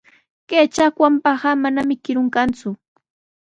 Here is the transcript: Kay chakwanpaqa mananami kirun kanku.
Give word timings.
Kay 0.47 0.65
chakwanpaqa 0.75 1.49
mananami 1.61 1.95
kirun 2.03 2.29
kanku. 2.35 2.69